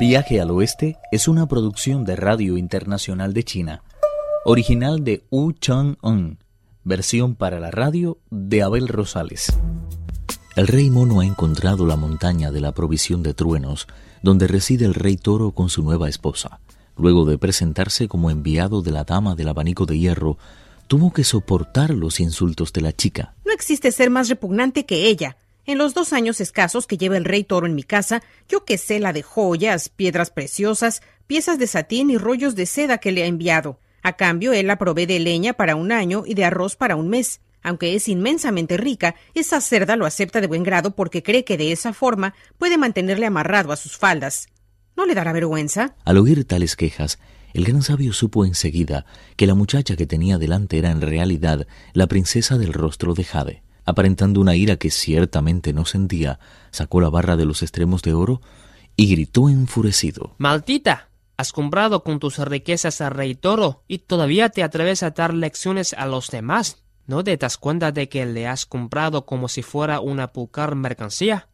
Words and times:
Viaje 0.00 0.40
al 0.40 0.50
Oeste 0.50 0.96
es 1.12 1.28
una 1.28 1.46
producción 1.46 2.06
de 2.06 2.16
Radio 2.16 2.56
Internacional 2.56 3.34
de 3.34 3.44
China, 3.44 3.82
original 4.46 5.04
de 5.04 5.26
Wu 5.30 5.52
Chang-un, 5.52 6.38
versión 6.84 7.34
para 7.34 7.60
la 7.60 7.70
radio 7.70 8.16
de 8.30 8.62
Abel 8.62 8.88
Rosales. 8.88 9.52
El 10.56 10.68
rey 10.68 10.88
mono 10.88 11.20
ha 11.20 11.26
encontrado 11.26 11.84
la 11.84 11.96
montaña 11.96 12.50
de 12.50 12.62
la 12.62 12.72
provisión 12.72 13.22
de 13.22 13.34
truenos, 13.34 13.88
donde 14.22 14.48
reside 14.48 14.86
el 14.86 14.94
rey 14.94 15.18
toro 15.18 15.50
con 15.50 15.68
su 15.68 15.82
nueva 15.82 16.08
esposa. 16.08 16.60
Luego 16.96 17.26
de 17.26 17.36
presentarse 17.36 18.08
como 18.08 18.30
enviado 18.30 18.80
de 18.80 18.92
la 18.92 19.04
dama 19.04 19.34
del 19.34 19.48
abanico 19.48 19.84
de 19.84 19.98
hierro, 19.98 20.38
tuvo 20.86 21.12
que 21.12 21.24
soportar 21.24 21.90
los 21.90 22.20
insultos 22.20 22.72
de 22.72 22.80
la 22.80 22.94
chica. 22.94 23.34
No 23.44 23.52
existe 23.52 23.92
ser 23.92 24.08
más 24.08 24.30
repugnante 24.30 24.86
que 24.86 25.08
ella. 25.08 25.36
En 25.66 25.78
los 25.78 25.94
dos 25.94 26.12
años 26.12 26.40
escasos 26.40 26.86
que 26.86 26.96
lleva 26.96 27.16
el 27.16 27.24
rey 27.24 27.44
toro 27.44 27.66
en 27.66 27.74
mi 27.74 27.82
casa, 27.82 28.22
yo 28.48 28.64
que 28.64 28.78
sé 28.78 28.98
la 28.98 29.12
de 29.12 29.22
joyas, 29.22 29.88
piedras 29.88 30.30
preciosas, 30.30 31.02
piezas 31.26 31.58
de 31.58 31.66
satín 31.66 32.10
y 32.10 32.18
rollos 32.18 32.54
de 32.54 32.66
seda 32.66 32.98
que 32.98 33.12
le 33.12 33.22
ha 33.22 33.26
enviado. 33.26 33.78
A 34.02 34.16
cambio, 34.16 34.52
él 34.52 34.66
la 34.66 34.78
provee 34.78 35.06
de 35.06 35.20
leña 35.20 35.52
para 35.52 35.76
un 35.76 35.92
año 35.92 36.24
y 36.26 36.34
de 36.34 36.44
arroz 36.44 36.76
para 36.76 36.96
un 36.96 37.08
mes. 37.08 37.40
Aunque 37.62 37.94
es 37.94 38.08
inmensamente 38.08 38.78
rica, 38.78 39.14
esa 39.34 39.60
cerda 39.60 39.96
lo 39.96 40.06
acepta 40.06 40.40
de 40.40 40.46
buen 40.46 40.62
grado 40.62 40.96
porque 40.96 41.22
cree 41.22 41.44
que 41.44 41.58
de 41.58 41.72
esa 41.72 41.92
forma 41.92 42.34
puede 42.58 42.78
mantenerle 42.78 43.26
amarrado 43.26 43.70
a 43.70 43.76
sus 43.76 43.98
faldas. 43.98 44.48
¿No 44.96 45.04
le 45.04 45.14
dará 45.14 45.32
vergüenza? 45.32 45.94
Al 46.04 46.16
oír 46.16 46.44
tales 46.46 46.74
quejas, 46.74 47.18
el 47.52 47.64
gran 47.64 47.82
sabio 47.82 48.12
supo 48.12 48.44
enseguida 48.44 49.04
que 49.36 49.46
la 49.46 49.54
muchacha 49.54 49.96
que 49.96 50.06
tenía 50.06 50.38
delante 50.38 50.78
era 50.78 50.90
en 50.90 51.00
realidad 51.00 51.66
la 51.92 52.06
princesa 52.06 52.56
del 52.56 52.72
rostro 52.72 53.14
de 53.14 53.24
Jade. 53.24 53.62
Aparentando 53.90 54.40
una 54.40 54.54
ira 54.54 54.76
que 54.76 54.88
ciertamente 54.88 55.72
no 55.72 55.84
sentía, 55.84 56.38
sacó 56.70 57.00
la 57.00 57.10
barra 57.10 57.36
de 57.36 57.44
los 57.44 57.60
extremos 57.62 58.02
de 58.02 58.14
oro 58.14 58.40
y 58.94 59.10
gritó 59.10 59.48
enfurecido. 59.48 60.36
¡Maldita! 60.38 61.08
Has 61.36 61.52
comprado 61.52 62.04
con 62.04 62.20
tus 62.20 62.38
riquezas 62.38 63.00
al 63.00 63.10
rey 63.10 63.34
toro 63.34 63.82
y 63.88 63.98
todavía 63.98 64.50
te 64.50 64.62
atreves 64.62 65.02
a 65.02 65.10
dar 65.10 65.34
lecciones 65.34 65.92
a 65.94 66.06
los 66.06 66.30
demás. 66.30 66.84
¿No 67.08 67.24
te 67.24 67.36
das 67.36 67.58
cuenta 67.58 67.90
de 67.90 68.08
que 68.08 68.26
le 68.26 68.46
has 68.46 68.64
comprado 68.64 69.26
como 69.26 69.48
si 69.48 69.62
fuera 69.62 69.98
una 69.98 70.32
pulcar 70.32 70.76
mercancía? 70.76 71.48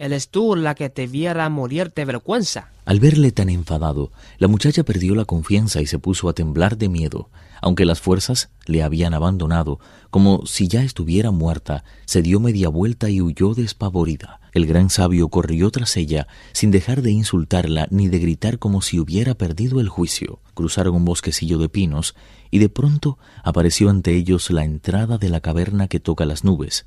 Eres 0.00 0.30
tú 0.30 0.56
la 0.56 0.74
que 0.74 0.88
te 0.88 1.06
viera 1.06 1.46
morir 1.50 1.92
de 1.94 2.06
vergüenza. 2.06 2.70
Al 2.86 3.00
verle 3.00 3.32
tan 3.32 3.50
enfadado, 3.50 4.10
la 4.38 4.48
muchacha 4.48 4.82
perdió 4.82 5.14
la 5.14 5.26
confianza 5.26 5.82
y 5.82 5.86
se 5.86 5.98
puso 5.98 6.30
a 6.30 6.32
temblar 6.32 6.78
de 6.78 6.88
miedo. 6.88 7.28
Aunque 7.60 7.84
las 7.84 8.00
fuerzas 8.00 8.48
le 8.64 8.82
habían 8.82 9.12
abandonado, 9.12 9.78
como 10.08 10.46
si 10.46 10.68
ya 10.68 10.82
estuviera 10.82 11.32
muerta, 11.32 11.84
se 12.06 12.22
dio 12.22 12.40
media 12.40 12.70
vuelta 12.70 13.10
y 13.10 13.20
huyó 13.20 13.52
despavorida. 13.52 14.40
El 14.54 14.64
gran 14.64 14.88
sabio 14.88 15.28
corrió 15.28 15.70
tras 15.70 15.98
ella, 15.98 16.26
sin 16.52 16.70
dejar 16.70 17.02
de 17.02 17.10
insultarla 17.10 17.86
ni 17.90 18.08
de 18.08 18.20
gritar 18.20 18.58
como 18.58 18.80
si 18.80 18.98
hubiera 18.98 19.34
perdido 19.34 19.80
el 19.80 19.90
juicio. 19.90 20.40
Cruzaron 20.54 20.94
un 20.94 21.04
bosquecillo 21.04 21.58
de 21.58 21.68
pinos, 21.68 22.14
y 22.50 22.58
de 22.58 22.70
pronto 22.70 23.18
apareció 23.44 23.90
ante 23.90 24.16
ellos 24.16 24.50
la 24.50 24.64
entrada 24.64 25.18
de 25.18 25.28
la 25.28 25.40
caverna 25.40 25.88
que 25.88 26.00
toca 26.00 26.24
las 26.24 26.42
nubes. 26.42 26.86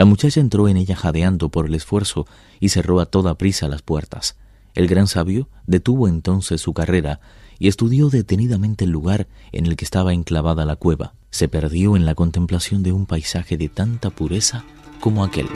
La 0.00 0.06
muchacha 0.06 0.40
entró 0.40 0.66
en 0.66 0.78
ella 0.78 0.96
jadeando 0.96 1.50
por 1.50 1.66
el 1.66 1.74
esfuerzo 1.74 2.26
y 2.58 2.70
cerró 2.70 3.00
a 3.00 3.04
toda 3.04 3.36
prisa 3.36 3.68
las 3.68 3.82
puertas. 3.82 4.38
El 4.74 4.86
gran 4.86 5.06
sabio 5.06 5.50
detuvo 5.66 6.08
entonces 6.08 6.62
su 6.62 6.72
carrera 6.72 7.20
y 7.58 7.68
estudió 7.68 8.08
detenidamente 8.08 8.86
el 8.86 8.92
lugar 8.92 9.28
en 9.52 9.66
el 9.66 9.76
que 9.76 9.84
estaba 9.84 10.14
enclavada 10.14 10.64
la 10.64 10.76
cueva. 10.76 11.12
Se 11.28 11.48
perdió 11.48 11.96
en 11.96 12.06
la 12.06 12.14
contemplación 12.14 12.82
de 12.82 12.92
un 12.92 13.04
paisaje 13.04 13.58
de 13.58 13.68
tanta 13.68 14.08
pureza 14.08 14.64
como 15.00 15.22
aquel. 15.22 15.50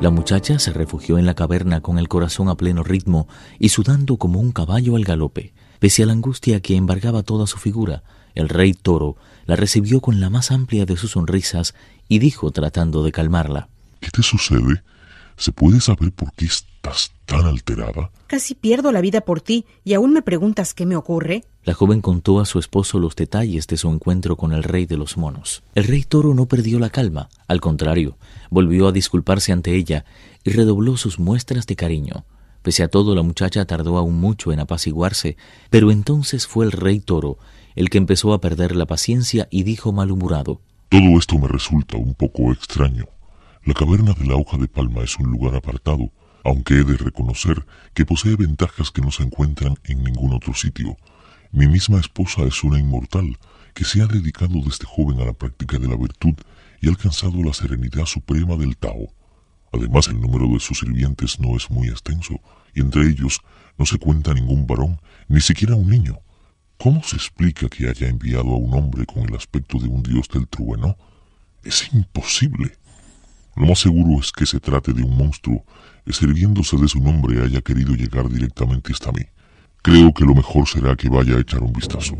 La 0.00 0.10
muchacha 0.10 0.58
se 0.58 0.72
refugió 0.72 1.18
en 1.18 1.26
la 1.26 1.34
caverna 1.34 1.82
con 1.82 2.00
el 2.00 2.08
corazón 2.08 2.48
a 2.48 2.56
pleno 2.56 2.82
ritmo 2.82 3.28
y 3.60 3.68
sudando 3.68 4.16
como 4.16 4.40
un 4.40 4.50
caballo 4.50 4.96
al 4.96 5.04
galope. 5.04 5.52
Pese 5.78 6.02
a 6.02 6.06
la 6.06 6.14
angustia 6.14 6.58
que 6.58 6.74
embargaba 6.74 7.22
toda 7.22 7.46
su 7.46 7.58
figura, 7.58 8.02
el 8.38 8.48
rey 8.48 8.72
toro 8.72 9.16
la 9.46 9.56
recibió 9.56 10.00
con 10.00 10.20
la 10.20 10.30
más 10.30 10.52
amplia 10.52 10.86
de 10.86 10.96
sus 10.96 11.10
sonrisas 11.12 11.74
y 12.08 12.20
dijo 12.20 12.52
tratando 12.52 13.02
de 13.02 13.10
calmarla. 13.10 13.68
¿Qué 13.98 14.10
te 14.10 14.22
sucede? 14.22 14.82
¿Se 15.36 15.50
puede 15.50 15.80
saber 15.80 16.12
por 16.12 16.32
qué 16.34 16.44
estás 16.44 17.10
tan 17.26 17.46
alterada? 17.46 18.10
Casi 18.28 18.54
pierdo 18.54 18.92
la 18.92 19.00
vida 19.00 19.22
por 19.22 19.40
ti 19.40 19.66
y 19.84 19.94
aún 19.94 20.12
me 20.12 20.22
preguntas 20.22 20.72
qué 20.72 20.86
me 20.86 20.94
ocurre. 20.94 21.44
La 21.64 21.74
joven 21.74 22.00
contó 22.00 22.38
a 22.38 22.44
su 22.44 22.60
esposo 22.60 23.00
los 23.00 23.16
detalles 23.16 23.66
de 23.66 23.76
su 23.76 23.90
encuentro 23.90 24.36
con 24.36 24.52
el 24.52 24.62
rey 24.62 24.86
de 24.86 24.96
los 24.96 25.16
monos. 25.16 25.64
El 25.74 25.84
rey 25.84 26.04
toro 26.04 26.32
no 26.32 26.46
perdió 26.46 26.78
la 26.78 26.90
calma, 26.90 27.28
al 27.48 27.60
contrario, 27.60 28.16
volvió 28.50 28.86
a 28.86 28.92
disculparse 28.92 29.50
ante 29.50 29.74
ella 29.74 30.04
y 30.44 30.50
redobló 30.50 30.96
sus 30.96 31.18
muestras 31.18 31.66
de 31.66 31.74
cariño. 31.74 32.24
Pese 32.62 32.82
a 32.82 32.88
todo, 32.88 33.14
la 33.14 33.22
muchacha 33.22 33.64
tardó 33.64 33.98
aún 33.98 34.20
mucho 34.20 34.52
en 34.52 34.60
apaciguarse, 34.60 35.36
pero 35.70 35.90
entonces 35.90 36.46
fue 36.46 36.64
el 36.64 36.72
rey 36.72 37.00
toro 37.00 37.38
el 37.78 37.90
que 37.90 37.98
empezó 37.98 38.32
a 38.32 38.40
perder 38.40 38.74
la 38.74 38.86
paciencia 38.86 39.46
y 39.52 39.62
dijo 39.62 39.92
malhumorado 39.92 40.60
Todo 40.88 41.16
esto 41.16 41.38
me 41.38 41.46
resulta 41.46 41.96
un 41.96 42.12
poco 42.12 42.52
extraño. 42.52 43.04
La 43.64 43.72
caverna 43.72 44.14
de 44.14 44.26
la 44.26 44.34
hoja 44.34 44.56
de 44.56 44.66
palma 44.66 45.02
es 45.02 45.16
un 45.16 45.30
lugar 45.30 45.54
apartado, 45.54 46.10
aunque 46.42 46.74
he 46.74 46.82
de 46.82 46.96
reconocer 46.96 47.64
que 47.94 48.04
posee 48.04 48.34
ventajas 48.34 48.90
que 48.90 49.00
no 49.00 49.12
se 49.12 49.22
encuentran 49.22 49.76
en 49.84 50.02
ningún 50.02 50.32
otro 50.32 50.54
sitio. 50.54 50.96
Mi 51.52 51.68
misma 51.68 52.00
esposa 52.00 52.42
es 52.42 52.64
una 52.64 52.80
inmortal 52.80 53.38
que 53.74 53.84
se 53.84 54.02
ha 54.02 54.06
dedicado 54.06 54.54
desde 54.54 54.84
joven 54.84 55.20
a 55.20 55.26
la 55.26 55.32
práctica 55.32 55.78
de 55.78 55.86
la 55.86 55.96
virtud 55.96 56.34
y 56.80 56.88
ha 56.88 56.90
alcanzado 56.90 57.40
la 57.44 57.54
serenidad 57.54 58.06
suprema 58.06 58.56
del 58.56 58.76
Tao. 58.76 59.14
Además, 59.72 60.08
el 60.08 60.20
número 60.20 60.48
de 60.48 60.58
sus 60.58 60.80
sirvientes 60.80 61.38
no 61.38 61.56
es 61.56 61.70
muy 61.70 61.86
extenso, 61.86 62.40
y 62.74 62.80
entre 62.80 63.02
ellos 63.02 63.40
no 63.78 63.86
se 63.86 63.98
cuenta 63.98 64.34
ningún 64.34 64.66
varón, 64.66 65.00
ni 65.28 65.40
siquiera 65.40 65.76
un 65.76 65.88
niño. 65.88 66.18
¿Cómo 66.80 67.02
se 67.02 67.16
explica 67.16 67.68
que 67.68 67.88
haya 67.88 68.06
enviado 68.06 68.50
a 68.50 68.56
un 68.56 68.72
hombre 68.72 69.04
con 69.04 69.24
el 69.24 69.34
aspecto 69.34 69.80
de 69.80 69.88
un 69.88 70.00
dios 70.00 70.28
del 70.32 70.46
trueno? 70.46 70.96
Es 71.64 71.92
imposible. 71.92 72.70
Lo 73.56 73.66
más 73.66 73.80
seguro 73.80 74.20
es 74.20 74.30
que 74.30 74.46
se 74.46 74.60
trate 74.60 74.92
de 74.92 75.02
un 75.02 75.16
monstruo 75.16 75.64
y 76.06 76.12
sirviéndose 76.12 76.76
de 76.76 76.86
su 76.86 77.00
nombre 77.00 77.42
haya 77.42 77.60
querido 77.62 77.94
llegar 77.94 78.28
directamente 78.28 78.92
hasta 78.92 79.10
mí. 79.10 79.22
Creo 79.82 80.14
que 80.14 80.24
lo 80.24 80.36
mejor 80.36 80.68
será 80.68 80.94
que 80.94 81.08
vaya 81.08 81.34
a 81.34 81.40
echar 81.40 81.64
un 81.64 81.72
vistazo. 81.72 82.14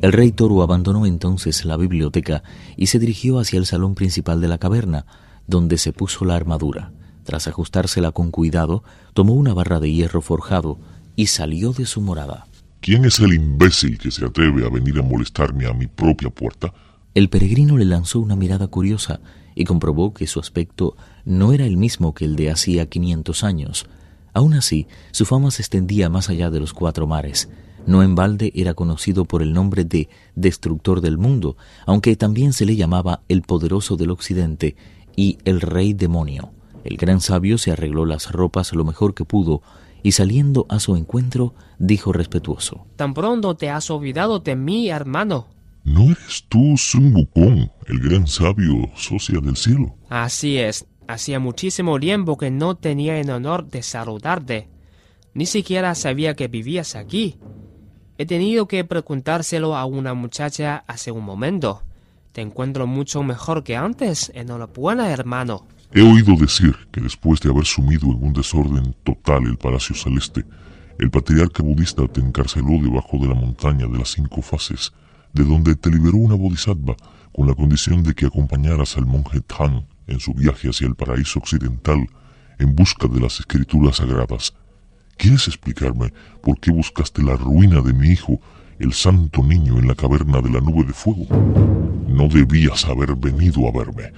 El 0.00 0.12
rey 0.12 0.30
toro 0.30 0.62
abandonó 0.62 1.06
entonces 1.06 1.64
la 1.64 1.76
biblioteca 1.76 2.44
y 2.76 2.86
se 2.86 3.00
dirigió 3.00 3.40
hacia 3.40 3.58
el 3.58 3.66
salón 3.66 3.96
principal 3.96 4.40
de 4.40 4.46
la 4.46 4.58
caverna, 4.58 5.06
donde 5.48 5.76
se 5.78 5.92
puso 5.92 6.24
la 6.24 6.36
armadura. 6.36 6.92
Tras 7.24 7.48
ajustársela 7.48 8.12
con 8.12 8.30
cuidado, 8.30 8.84
tomó 9.12 9.32
una 9.32 9.54
barra 9.54 9.80
de 9.80 9.92
hierro 9.92 10.22
forjado, 10.22 10.78
y 11.16 11.26
salió 11.26 11.72
de 11.72 11.86
su 11.86 12.00
morada. 12.00 12.46
¿Quién 12.80 13.04
es 13.04 13.20
el 13.20 13.34
imbécil 13.34 13.98
que 13.98 14.10
se 14.10 14.24
atreve 14.24 14.66
a 14.66 14.68
venir 14.68 14.98
a 14.98 15.02
molestarme 15.02 15.66
a 15.66 15.72
mi 15.72 15.86
propia 15.86 16.30
puerta? 16.30 16.72
El 17.14 17.28
peregrino 17.28 17.76
le 17.76 17.84
lanzó 17.84 18.18
una 18.20 18.36
mirada 18.36 18.66
curiosa 18.66 19.20
y 19.54 19.64
comprobó 19.64 20.14
que 20.14 20.26
su 20.26 20.40
aspecto 20.40 20.96
no 21.24 21.52
era 21.52 21.66
el 21.66 21.76
mismo 21.76 22.14
que 22.14 22.24
el 22.24 22.36
de 22.36 22.50
hacía 22.50 22.86
quinientos 22.86 23.44
años. 23.44 23.86
Aún 24.32 24.54
así, 24.54 24.86
su 25.10 25.26
fama 25.26 25.50
se 25.50 25.62
extendía 25.62 26.08
más 26.08 26.30
allá 26.30 26.50
de 26.50 26.58
los 26.58 26.72
cuatro 26.72 27.06
mares. 27.06 27.50
No 27.86 28.02
en 28.02 28.14
balde 28.14 28.52
era 28.54 28.74
conocido 28.74 29.24
por 29.24 29.42
el 29.42 29.52
nombre 29.52 29.84
de 29.84 30.08
Destructor 30.36 31.00
del 31.00 31.18
Mundo, 31.18 31.56
aunque 31.86 32.16
también 32.16 32.52
se 32.52 32.64
le 32.64 32.76
llamaba 32.76 33.22
el 33.28 33.42
Poderoso 33.42 33.96
del 33.96 34.10
Occidente 34.10 34.76
y 35.16 35.38
el 35.44 35.60
Rey 35.60 35.92
Demonio. 35.92 36.50
El 36.84 36.96
gran 36.96 37.20
sabio 37.20 37.58
se 37.58 37.72
arregló 37.72 38.06
las 38.06 38.32
ropas 38.32 38.72
lo 38.72 38.84
mejor 38.84 39.14
que 39.14 39.24
pudo 39.24 39.62
y 40.02 40.12
saliendo 40.12 40.66
a 40.68 40.80
su 40.80 40.96
encuentro, 40.96 41.54
dijo 41.78 42.12
respetuoso. 42.12 42.86
Tan 42.96 43.14
pronto 43.14 43.54
te 43.54 43.70
has 43.70 43.90
olvidado 43.90 44.40
de 44.40 44.56
mí, 44.56 44.88
hermano. 44.90 45.48
¿No 45.84 46.04
eres 46.04 46.44
tú 46.48 46.76
Sun 46.76 47.14
Wukong, 47.14 47.68
el 47.86 47.98
gran 47.98 48.26
sabio 48.26 48.90
socia 48.94 49.40
del 49.40 49.56
cielo? 49.56 49.96
Así 50.08 50.58
es. 50.58 50.86
Hacía 51.08 51.40
muchísimo 51.40 51.98
tiempo 51.98 52.38
que 52.38 52.50
no 52.50 52.76
tenía 52.76 53.18
el 53.18 53.30
honor 53.30 53.68
de 53.68 53.82
saludarte. 53.82 54.68
Ni 55.34 55.46
siquiera 55.46 55.94
sabía 55.94 56.34
que 56.34 56.48
vivías 56.48 56.94
aquí. 56.94 57.38
He 58.18 58.26
tenido 58.26 58.68
que 58.68 58.84
preguntárselo 58.84 59.76
a 59.76 59.84
una 59.84 60.14
muchacha 60.14 60.84
hace 60.86 61.10
un 61.10 61.24
momento. 61.24 61.82
Te 62.32 62.40
encuentro 62.40 62.86
mucho 62.86 63.22
mejor 63.22 63.64
que 63.64 63.76
antes. 63.76 64.30
Enhorabuena, 64.34 65.10
hermano. 65.10 65.66
He 65.94 66.00
oído 66.00 66.36
decir 66.36 66.74
que 66.90 67.02
después 67.02 67.40
de 67.40 67.50
haber 67.50 67.66
sumido 67.66 68.06
en 68.06 68.24
un 68.24 68.32
desorden 68.32 68.96
total 69.04 69.44
el 69.44 69.58
Palacio 69.58 69.94
Celeste, 69.94 70.42
el 70.98 71.10
patriarca 71.10 71.62
budista 71.62 72.08
te 72.08 72.20
encarceló 72.20 72.82
debajo 72.82 73.18
de 73.18 73.28
la 73.28 73.34
montaña 73.34 73.86
de 73.86 73.98
las 73.98 74.12
cinco 74.12 74.40
fases, 74.40 74.94
de 75.34 75.44
donde 75.44 75.74
te 75.74 75.90
liberó 75.90 76.16
una 76.16 76.34
bodhisattva 76.34 76.96
con 77.30 77.46
la 77.46 77.54
condición 77.54 78.02
de 78.02 78.14
que 78.14 78.24
acompañaras 78.24 78.96
al 78.96 79.04
monje 79.04 79.42
Tang 79.42 79.84
en 80.06 80.18
su 80.18 80.32
viaje 80.32 80.70
hacia 80.70 80.86
el 80.86 80.94
paraíso 80.94 81.40
occidental 81.40 82.06
en 82.58 82.74
busca 82.74 83.06
de 83.06 83.20
las 83.20 83.40
escrituras 83.40 83.96
sagradas. 83.96 84.54
¿Quieres 85.18 85.46
explicarme 85.46 86.10
por 86.42 86.58
qué 86.58 86.70
buscaste 86.70 87.22
la 87.22 87.36
ruina 87.36 87.82
de 87.82 87.92
mi 87.92 88.08
hijo, 88.08 88.40
el 88.78 88.94
santo 88.94 89.42
niño, 89.42 89.78
en 89.78 89.88
la 89.88 89.94
caverna 89.94 90.40
de 90.40 90.48
la 90.48 90.60
nube 90.60 90.84
de 90.84 90.94
fuego? 90.94 91.26
No 92.08 92.28
debías 92.28 92.86
haber 92.86 93.14
venido 93.14 93.68
a 93.68 93.72
verme. 93.72 94.12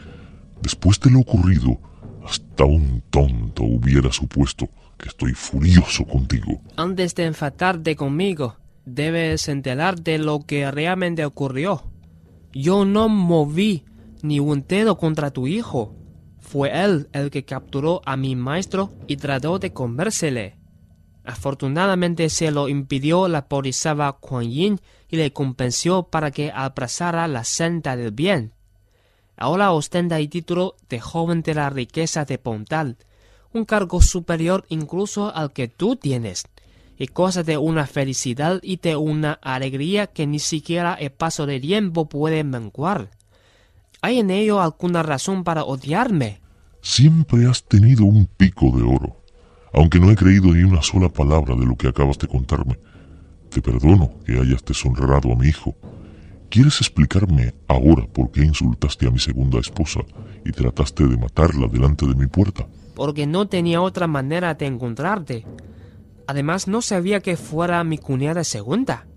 Después 0.64 0.98
de 0.98 1.10
lo 1.10 1.20
ocurrido, 1.20 1.78
hasta 2.24 2.64
un 2.64 3.02
tonto 3.10 3.64
hubiera 3.64 4.10
supuesto 4.10 4.66
que 4.96 5.10
estoy 5.10 5.34
furioso 5.34 6.06
contigo. 6.06 6.58
Antes 6.78 7.14
de 7.14 7.26
enfadarte 7.26 7.94
conmigo, 7.96 8.56
debes 8.86 9.46
enterarte 9.48 10.12
de 10.12 10.18
lo 10.20 10.40
que 10.40 10.70
realmente 10.70 11.22
ocurrió. 11.26 11.84
Yo 12.54 12.86
no 12.86 13.10
moví 13.10 13.84
ni 14.22 14.40
un 14.40 14.64
dedo 14.66 14.96
contra 14.96 15.30
tu 15.30 15.46
hijo. 15.46 15.94
Fue 16.40 16.70
él 16.82 17.10
el 17.12 17.30
que 17.30 17.44
capturó 17.44 18.00
a 18.06 18.16
mi 18.16 18.34
maestro 18.34 18.90
y 19.06 19.18
trató 19.18 19.58
de 19.58 19.74
convérsele. 19.74 20.56
Afortunadamente 21.24 22.30
se 22.30 22.50
lo 22.50 22.70
impidió 22.70 23.28
la 23.28 23.48
policía 23.48 24.12
Kuan 24.18 24.50
Yin 24.50 24.80
y 25.10 25.16
le 25.16 25.30
compensó 25.30 26.08
para 26.08 26.30
que 26.30 26.50
abrazara 26.50 27.28
la 27.28 27.44
senda 27.44 27.96
del 27.96 28.12
bien. 28.12 28.54
Ahora 29.36 29.72
ostenta 29.72 30.18
el 30.18 30.28
título 30.28 30.76
de 30.88 31.00
joven 31.00 31.42
de 31.42 31.54
la 31.54 31.70
riqueza 31.70 32.24
de 32.24 32.38
Pontal, 32.38 32.96
un 33.52 33.64
cargo 33.64 34.00
superior 34.00 34.64
incluso 34.68 35.34
al 35.34 35.52
que 35.52 35.68
tú 35.68 35.96
tienes, 35.96 36.44
y 36.98 37.08
cosa 37.08 37.42
de 37.42 37.56
una 37.56 37.86
felicidad 37.86 38.60
y 38.62 38.76
de 38.76 38.96
una 38.96 39.32
alegría 39.42 40.06
que 40.06 40.26
ni 40.26 40.38
siquiera 40.38 40.94
el 40.94 41.10
paso 41.10 41.46
del 41.46 41.60
tiempo 41.60 42.08
puede 42.08 42.44
menguar. 42.44 43.10
¿Hay 44.00 44.18
en 44.18 44.30
ello 44.30 44.60
alguna 44.60 45.02
razón 45.02 45.44
para 45.44 45.64
odiarme? 45.64 46.40
Siempre 46.82 47.46
has 47.46 47.64
tenido 47.64 48.04
un 48.04 48.26
pico 48.26 48.70
de 48.76 48.82
oro, 48.82 49.16
aunque 49.72 49.98
no 49.98 50.10
he 50.10 50.16
creído 50.16 50.52
ni 50.52 50.62
una 50.62 50.82
sola 50.82 51.08
palabra 51.08 51.56
de 51.56 51.64
lo 51.64 51.76
que 51.76 51.88
acabas 51.88 52.18
de 52.18 52.28
contarme. 52.28 52.78
Te 53.48 53.62
perdono 53.62 54.10
que 54.26 54.38
hayas 54.38 54.64
deshonrado 54.64 55.32
a 55.32 55.36
mi 55.36 55.48
hijo. 55.48 55.74
¿Quieres 56.54 56.80
explicarme 56.80 57.52
ahora 57.66 58.06
por 58.06 58.30
qué 58.30 58.44
insultaste 58.44 59.08
a 59.08 59.10
mi 59.10 59.18
segunda 59.18 59.58
esposa 59.58 59.98
y 60.44 60.52
trataste 60.52 61.04
de 61.04 61.16
matarla 61.16 61.66
delante 61.66 62.06
de 62.06 62.14
mi 62.14 62.28
puerta? 62.28 62.64
Porque 62.94 63.26
no 63.26 63.48
tenía 63.48 63.82
otra 63.82 64.06
manera 64.06 64.54
de 64.54 64.66
encontrarte. 64.66 65.44
Además, 66.28 66.68
no 66.68 66.80
sabía 66.80 67.18
que 67.18 67.36
fuera 67.36 67.82
mi 67.82 67.98
cuñada 67.98 68.44
segunda. 68.44 69.08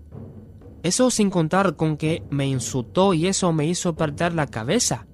Eso 0.82 1.12
sin 1.12 1.30
contar 1.30 1.76
con 1.76 1.96
que 1.96 2.24
me 2.28 2.48
insultó 2.48 3.14
y 3.14 3.28
eso 3.28 3.52
me 3.52 3.68
hizo 3.68 3.94
perder 3.94 4.34
la 4.34 4.48
cabeza. 4.48 5.06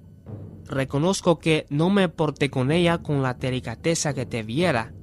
Reconozco 0.65 1.37
que 1.37 1.67
no 1.69 1.91
me 1.91 2.09
porté 2.09 2.49
con 2.49 2.71
ella 2.71 2.97
con 2.97 3.21
la 3.21 3.35
delicadeza 3.35 4.15
que 4.15 4.25
te 4.25 4.41
viera. 4.41 4.93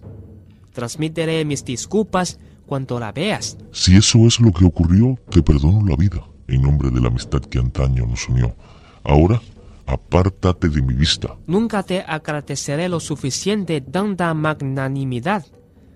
Transmitiré 0.73 1.45
mis 1.45 1.65
disculpas 1.65 2.41
cuando 2.67 2.99
la 2.99 3.13
veas. 3.13 3.59
Si 3.71 3.95
eso 3.97 4.27
es 4.27 4.41
lo 4.41 4.51
que 4.51 4.65
ocurrió, 4.65 5.17
te 5.31 5.41
perdono 5.41 5.87
la 5.87 5.95
vida, 5.95 6.21
en 6.55 6.63
nombre 6.63 6.91
de 6.91 7.01
la 7.01 7.09
amistad 7.09 7.41
que 7.41 7.59
antaño 7.59 8.07
nos 8.07 8.29
unió. 8.29 8.55
Ahora, 9.05 9.41
apártate 9.87 10.69
de 10.69 10.83
mi 10.83 10.95
vista. 10.95 11.37
Nunca 11.47 11.83
te 11.83 12.01
agradeceré 12.01 12.89
lo 12.89 13.01
suficiente 13.01 13.81
tanta 13.81 14.33
magnanimidad. 14.35 15.45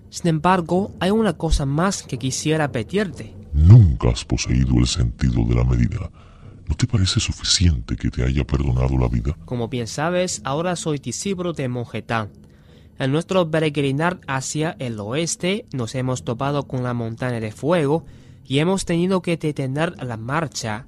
Sin 0.09 0.27
embargo, 0.27 0.91
hay 0.99 1.11
una 1.11 1.33
cosa 1.33 1.65
más 1.65 2.03
que 2.03 2.17
quisiera 2.17 2.71
pedirte. 2.71 3.35
Nunca 3.53 4.09
has 4.09 4.23
poseído 4.23 4.75
el 4.77 4.87
sentido 4.87 5.43
de 5.45 5.55
la 5.55 5.63
medida. 5.63 6.09
¿No 6.67 6.75
te 6.75 6.85
parece 6.85 7.19
suficiente 7.19 7.95
que 7.95 8.09
te 8.09 8.23
haya 8.23 8.43
perdonado 8.43 8.97
la 8.97 9.07
vida? 9.07 9.37
Como 9.45 9.67
bien 9.69 9.87
sabes, 9.87 10.41
ahora 10.43 10.75
soy 10.75 10.97
discípulo 10.99 11.53
de 11.53 11.67
Monjetán. 11.69 12.29
En 12.99 13.11
nuestro 13.11 13.49
peregrinar 13.49 14.19
hacia 14.27 14.75
el 14.79 14.99
oeste 14.99 15.65
nos 15.71 15.93
hemos 15.95 16.23
topado 16.23 16.63
con 16.67 16.83
la 16.83 16.93
montaña 16.93 17.39
de 17.39 17.51
fuego 17.51 18.05
y 18.47 18.59
hemos 18.59 18.85
tenido 18.85 19.21
que 19.21 19.37
detener 19.37 20.01
la 20.03 20.15
marcha. 20.15 20.87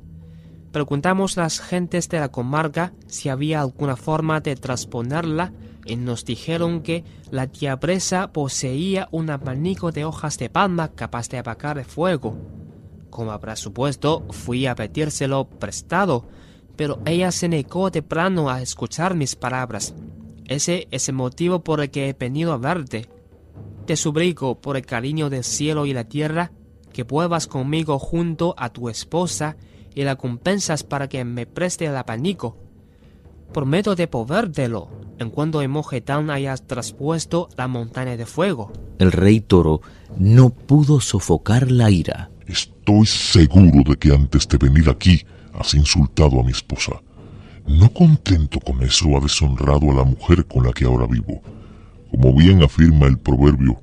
Preguntamos 0.72 1.38
a 1.38 1.42
las 1.42 1.60
gentes 1.60 2.08
de 2.08 2.20
la 2.20 2.30
comarca 2.30 2.94
si 3.08 3.28
había 3.28 3.60
alguna 3.60 3.98
forma 3.98 4.40
de 4.40 4.56
transponerla 4.56 5.52
y 5.86 5.98
nos 5.98 6.24
dijeron 6.24 6.82
que 6.82 7.04
la 7.32 7.48
diabresa 7.48 8.32
poseía 8.32 9.10
un 9.12 9.30
abanico 9.30 9.92
de 9.92 10.06
hojas 10.06 10.38
de 10.38 10.50
palma 10.50 10.90
capaz 10.90 11.28
de 11.30 11.40
apagar 11.40 11.78
el 11.80 11.86
fuego. 11.86 12.38
Como 13.10 13.32
habrá 13.32 13.56
supuesto, 13.56 14.26
fui 14.30 14.66
a 14.66 14.76
pedírselo 14.76 15.50
prestado, 15.50 16.28
pero 16.76 17.02
ella 17.06 17.32
se 17.32 17.50
negó 17.50 17.90
de 17.90 18.04
plano 18.04 18.50
a 18.50 18.62
escuchar 18.62 19.16
mis 19.16 19.36
palabras. 19.36 19.96
Ese 20.46 20.88
es 20.92 21.10
el 21.10 21.16
motivo 21.16 21.64
por 21.64 21.82
el 21.82 21.90
que 21.90 22.08
he 22.08 22.14
venido 22.14 22.54
a 22.54 22.58
verte. 22.58 23.10
Te 23.86 23.96
suplico, 23.96 24.62
por 24.62 24.78
el 24.78 24.86
cariño 24.86 25.30
del 25.30 25.44
cielo 25.44 25.88
y 25.88 25.94
la 25.94 26.04
tierra, 26.04 26.52
que 27.00 27.04
vuelvas 27.04 27.48
conmigo 27.48 27.98
junto 27.98 28.56
a 28.58 28.72
tu 28.74 28.90
esposa 28.90 29.56
y 29.96 30.04
la 30.04 30.18
compensas 30.18 30.84
para 30.84 31.08
que 31.08 31.24
me 31.24 31.46
preste 31.46 31.86
el 31.86 31.96
abanico. 31.96 32.58
Prometo 33.54 33.96
de 33.96 34.08
podértelo, 34.08 34.90
en 35.18 35.30
cuanto 35.30 35.62
en 35.62 35.72
Mojetán 35.72 36.30
hayas 36.30 36.68
traspuesto 36.68 37.48
la 37.56 37.70
montaña 37.70 38.18
de 38.18 38.26
fuego. 38.26 38.74
El 38.98 39.14
rey 39.14 39.40
toro 39.40 39.80
no 40.18 40.50
pudo 40.50 41.00
sofocar 41.00 41.72
la 41.72 41.90
ira. 41.90 42.32
Estoy 42.48 43.06
seguro 43.06 43.90
de 43.90 43.96
que 43.96 44.14
antes 44.14 44.46
de 44.50 44.58
venir 44.58 44.90
aquí 44.90 45.26
has 45.54 45.74
insultado 45.76 46.42
a 46.42 46.44
mi 46.44 46.52
esposa. 46.52 47.02
No 47.66 47.94
contento 47.94 48.60
con 48.60 48.84
eso, 48.84 49.16
ha 49.16 49.22
deshonrado 49.22 49.90
a 49.92 49.94
la 49.94 50.04
mujer 50.04 50.46
con 50.48 50.66
la 50.66 50.74
que 50.74 50.84
ahora 50.84 51.08
vivo. 51.08 51.42
Como 52.12 52.36
bien 52.36 52.62
afirma 52.62 53.06
el 53.06 53.18
proverbio, 53.18 53.80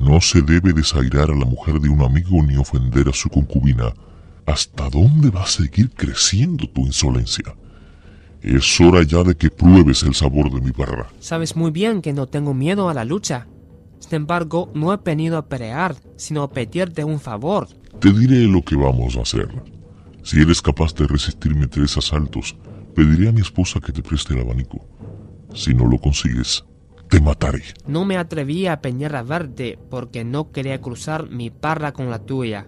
no 0.00 0.20
se 0.20 0.42
debe 0.42 0.72
desairar 0.72 1.30
a 1.30 1.36
la 1.36 1.44
mujer 1.44 1.80
de 1.80 1.88
un 1.88 2.02
amigo 2.02 2.42
ni 2.42 2.56
ofender 2.56 3.08
a 3.08 3.12
su 3.12 3.28
concubina. 3.28 3.92
¿Hasta 4.46 4.88
dónde 4.88 5.30
va 5.30 5.42
a 5.42 5.46
seguir 5.46 5.90
creciendo 5.90 6.68
tu 6.68 6.86
insolencia? 6.86 7.54
Es 8.40 8.80
hora 8.80 9.02
ya 9.02 9.24
de 9.24 9.34
que 9.34 9.50
pruebes 9.50 10.02
el 10.04 10.14
sabor 10.14 10.52
de 10.52 10.60
mi 10.60 10.70
barra. 10.70 11.08
Sabes 11.20 11.56
muy 11.56 11.70
bien 11.70 12.00
que 12.00 12.12
no 12.12 12.26
tengo 12.26 12.54
miedo 12.54 12.88
a 12.88 12.94
la 12.94 13.04
lucha. 13.04 13.46
Sin 13.98 14.14
embargo, 14.14 14.70
no 14.74 14.92
he 14.92 14.96
venido 14.96 15.36
a 15.36 15.46
pelear, 15.46 15.96
sino 16.16 16.42
a 16.42 16.50
pedirte 16.50 17.04
un 17.04 17.18
favor. 17.18 17.68
Te 18.00 18.12
diré 18.12 18.46
lo 18.46 18.62
que 18.62 18.76
vamos 18.76 19.16
a 19.16 19.22
hacer. 19.22 19.48
Si 20.22 20.40
eres 20.40 20.62
capaz 20.62 20.94
de 20.94 21.06
resistirme 21.06 21.66
tres 21.66 21.96
asaltos, 21.96 22.56
pediré 22.94 23.28
a 23.28 23.32
mi 23.32 23.40
esposa 23.40 23.80
que 23.80 23.92
te 23.92 24.02
preste 24.02 24.34
el 24.34 24.40
abanico. 24.40 24.86
Si 25.54 25.74
no 25.74 25.86
lo 25.86 25.98
consigues, 25.98 26.64
te 27.08 27.20
mataré. 27.20 27.62
No 27.86 28.04
me 28.04 28.16
atreví 28.16 28.66
a 28.66 28.80
peñar 28.80 29.16
a 29.16 29.22
verte 29.22 29.78
porque 29.90 30.24
no 30.24 30.52
quería 30.52 30.80
cruzar 30.80 31.28
mi 31.28 31.50
parra 31.50 31.92
con 31.92 32.10
la 32.10 32.20
tuya. 32.20 32.66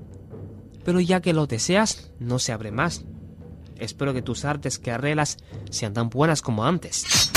Pero 0.85 1.01
ya 1.01 1.21
que 1.21 1.33
lo 1.33 1.47
deseas, 1.47 2.11
no 2.19 2.39
se 2.39 2.53
abre 2.53 2.73
más. 2.73 3.05
Espero 3.79 4.13
que 4.13 4.23
tus 4.23 4.45
artes 4.45 4.79
carreras 4.79 5.39
sean 5.71 5.95
tan 5.95 6.11
buenas 6.11 6.43
como 6.43 6.65
antes. 6.65 7.31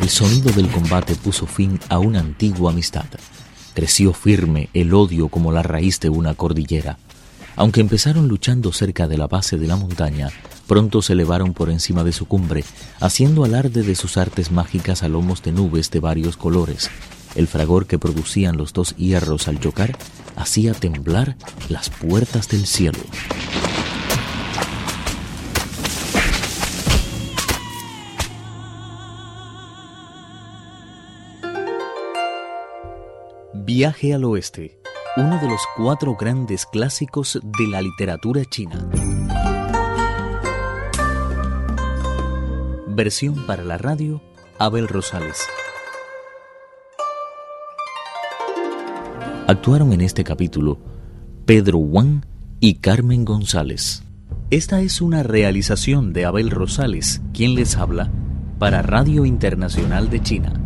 El 0.00 0.08
sonido 0.08 0.50
del 0.52 0.68
combate 0.68 1.14
puso 1.14 1.46
fin 1.46 1.78
a 1.88 1.98
una 1.98 2.20
antigua 2.20 2.72
amistad. 2.72 3.06
Creció 3.74 4.12
firme 4.12 4.68
el 4.74 4.92
odio 4.94 5.28
como 5.28 5.52
la 5.52 5.62
raíz 5.62 6.00
de 6.00 6.08
una 6.08 6.34
cordillera. 6.34 6.98
Aunque 7.60 7.82
empezaron 7.82 8.26
luchando 8.26 8.72
cerca 8.72 9.06
de 9.06 9.18
la 9.18 9.26
base 9.26 9.58
de 9.58 9.66
la 9.66 9.76
montaña, 9.76 10.30
pronto 10.66 11.02
se 11.02 11.12
elevaron 11.12 11.52
por 11.52 11.68
encima 11.68 12.04
de 12.04 12.12
su 12.12 12.24
cumbre, 12.24 12.64
haciendo 13.00 13.44
alarde 13.44 13.82
de 13.82 13.94
sus 13.96 14.16
artes 14.16 14.50
mágicas 14.50 15.02
a 15.02 15.10
lomos 15.10 15.42
de 15.42 15.52
nubes 15.52 15.90
de 15.90 16.00
varios 16.00 16.38
colores. 16.38 16.88
El 17.34 17.46
fragor 17.48 17.86
que 17.86 17.98
producían 17.98 18.56
los 18.56 18.72
dos 18.72 18.96
hierros 18.96 19.46
al 19.46 19.60
chocar 19.60 19.94
hacía 20.36 20.72
temblar 20.72 21.36
las 21.68 21.90
puertas 21.90 22.48
del 22.48 22.66
cielo. 22.66 22.98
Viaje 33.52 34.14
al 34.14 34.24
Oeste, 34.24 34.79
uno 35.20 35.38
de 35.38 35.48
los 35.48 35.60
cuatro 35.76 36.16
grandes 36.16 36.64
clásicos 36.64 37.38
de 37.42 37.66
la 37.66 37.82
literatura 37.82 38.42
china. 38.46 38.88
Versión 42.88 43.44
para 43.46 43.62
la 43.62 43.76
radio, 43.76 44.22
Abel 44.58 44.88
Rosales. 44.88 45.46
Actuaron 49.46 49.92
en 49.92 50.00
este 50.00 50.24
capítulo 50.24 50.78
Pedro 51.44 51.78
Wang 51.78 52.24
y 52.58 52.76
Carmen 52.76 53.26
González. 53.26 54.02
Esta 54.50 54.80
es 54.80 55.02
una 55.02 55.22
realización 55.22 56.14
de 56.14 56.24
Abel 56.24 56.50
Rosales, 56.50 57.20
quien 57.34 57.54
les 57.56 57.76
habla, 57.76 58.10
para 58.58 58.80
Radio 58.80 59.26
Internacional 59.26 60.08
de 60.08 60.22
China. 60.22 60.59